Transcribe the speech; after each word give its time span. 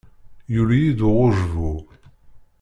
Yuli-yi-d 0.53 0.99
uɣujbu. 1.07 1.73